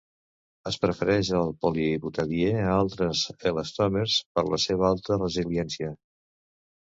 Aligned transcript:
Es 0.69 0.77
prefereix 0.83 1.27
el 1.39 1.51
polibutadiè 1.65 2.47
a 2.61 2.71
altres 2.77 3.21
elastòmers 3.51 4.15
per 4.39 4.45
la 4.49 4.61
seva 4.65 4.87
alta 4.89 5.19
resiliència. 5.21 5.93